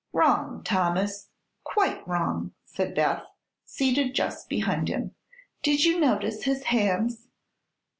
"Wrong, 0.13 0.63
Thomas, 0.63 1.29
quite 1.63 2.07
wrong," 2.07 2.53
said 2.65 2.95
Beth, 2.95 3.21
seated 3.65 4.15
just 4.15 4.49
behind 4.49 4.87
him. 4.87 5.13
"Did 5.61 5.85
you 5.85 5.99
notice 5.99 6.45
his 6.45 6.63
hands?" 6.63 7.27